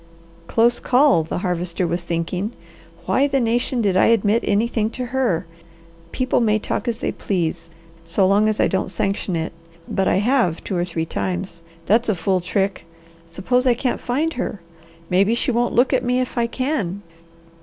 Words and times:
"Close 0.47 0.79
call," 0.79 1.21
the 1.21 1.37
Harvester 1.37 1.85
was 1.85 2.03
thinking. 2.03 2.53
"Why 3.05 3.27
the 3.27 3.39
nation 3.39 3.83
did 3.83 3.95
I 3.95 4.07
admit 4.07 4.43
anything 4.43 4.89
to 4.89 5.05
her? 5.05 5.45
People 6.11 6.39
may 6.41 6.57
talk 6.57 6.87
as 6.87 6.97
they 6.97 7.11
please, 7.11 7.69
so 8.03 8.25
long 8.25 8.49
as 8.49 8.59
I 8.59 8.67
don't 8.67 8.89
sanction 8.89 9.35
it, 9.35 9.53
but 9.87 10.07
I 10.07 10.15
have 10.15 10.63
two 10.63 10.75
or 10.75 10.85
three 10.85 11.05
times. 11.05 11.61
That's 11.85 12.09
a 12.09 12.15
fool 12.15 12.41
trick. 12.41 12.87
Suppose 13.27 13.67
I 13.67 13.75
can't 13.75 14.01
find 14.01 14.33
her? 14.33 14.59
Maybe 15.07 15.35
she 15.35 15.51
won't 15.51 15.75
look 15.75 15.93
at 15.93 16.03
me 16.03 16.19
if 16.19 16.35
I 16.35 16.47
can. 16.47 17.03